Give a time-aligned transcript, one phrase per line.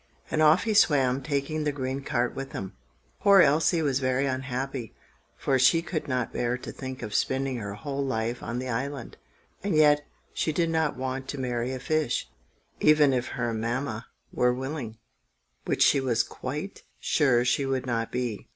[0.31, 2.75] And off he swam, taking the green cart with him.
[3.19, 4.95] Poor Elsie was very unhappy,
[5.37, 9.17] for she could not bear to think of spending her whole life on the island,
[9.63, 10.03] and yet
[10.33, 12.31] she did not want to marry a fish,
[12.79, 14.97] even if her Mamma were willing,
[15.65, 18.47] which she was quite sure she would not be.